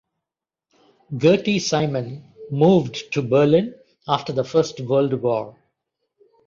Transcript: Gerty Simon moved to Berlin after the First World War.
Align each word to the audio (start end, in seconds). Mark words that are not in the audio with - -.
Gerty 1.15 1.59
Simon 1.59 2.23
moved 2.49 3.13
to 3.13 3.21
Berlin 3.21 3.75
after 4.07 4.33
the 4.33 4.43
First 4.43 4.79
World 4.81 5.13
War. 5.21 5.55